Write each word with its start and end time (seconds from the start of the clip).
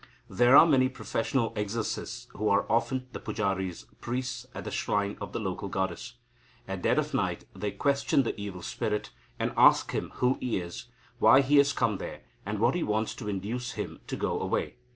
"There 0.31 0.57
are 0.57 0.65
many 0.65 0.89
professional 0.89 1.53
exorcists, 1.55 2.25
who 2.31 2.49
are 2.49 2.65
often 2.71 3.05
the 3.11 3.19
pujaris 3.19 3.85
(priests) 4.01 4.47
at 4.55 4.63
the 4.63 4.71
shrine 4.71 5.15
of 5.21 5.31
the 5.31 5.39
local 5.39 5.69
goddess. 5.69 6.15
At 6.67 6.81
dead 6.81 6.97
of 6.97 7.13
night 7.13 7.45
they 7.55 7.69
question 7.69 8.23
the 8.23 8.35
evil 8.41 8.63
spirit, 8.63 9.11
and 9.37 9.53
ask 9.55 9.91
him 9.91 10.09
who 10.15 10.39
he 10.39 10.57
is, 10.57 10.85
why 11.19 11.41
he 11.41 11.57
has 11.57 11.71
come 11.71 11.99
there, 11.99 12.23
and 12.47 12.57
what 12.57 12.73
he 12.73 12.81
wants 12.81 13.13
to 13.13 13.29
induce 13.29 13.73
him 13.73 13.99
to 14.07 14.15
go 14.15 14.39
away. 14.41 14.73